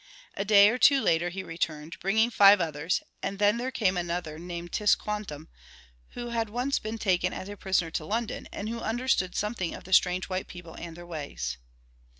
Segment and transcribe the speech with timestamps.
[0.33, 4.39] A day or two later he returned bringing five others, and then there came another
[4.39, 5.47] named Tis quantum,
[6.13, 9.83] who had once been taken as a prisoner to London, and who understood something of
[9.83, 11.57] the strange white people and their ways.